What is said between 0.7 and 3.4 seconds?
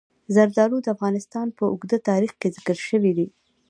د افغانستان په اوږده تاریخ کې ذکر شوي دي.